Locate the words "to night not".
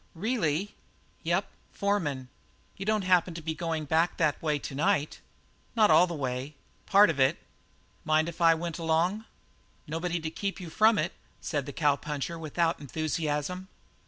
4.57-5.91